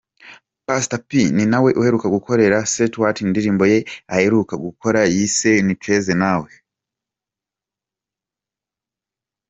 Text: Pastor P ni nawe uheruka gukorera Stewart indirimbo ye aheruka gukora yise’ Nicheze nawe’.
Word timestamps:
Pastor 0.67 0.99
P 1.07 1.09
ni 1.35 1.45
nawe 1.51 1.69
uheruka 1.79 2.07
gukorera 2.15 2.57
Stewart 2.71 3.17
indirimbo 3.25 3.63
ye 3.71 3.79
aheruka 4.13 4.53
gukora 4.65 4.99
yise’ 5.13 5.51
Nicheze 5.65 6.13
nawe’. 6.21 6.49